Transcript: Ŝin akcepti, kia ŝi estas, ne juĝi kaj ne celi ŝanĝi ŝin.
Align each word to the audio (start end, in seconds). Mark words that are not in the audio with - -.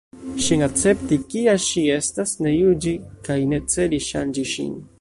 Ŝin 0.43 0.61
akcepti, 0.67 1.19
kia 1.33 1.53
ŝi 1.65 1.83
estas, 1.97 2.33
ne 2.45 2.55
juĝi 2.55 2.95
kaj 3.29 3.37
ne 3.53 3.61
celi 3.75 4.01
ŝanĝi 4.07 4.47
ŝin. 4.55 4.73